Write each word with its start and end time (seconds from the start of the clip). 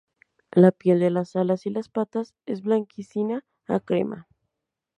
La 0.53 0.71
piel 0.71 0.99
de 0.99 1.11
las 1.11 1.35
alas 1.35 1.67
y 1.67 1.69
las 1.69 1.87
patas 1.87 2.33
es 2.47 2.63
blanquecina 2.63 3.45
a 3.67 3.79
crema. 3.79 4.25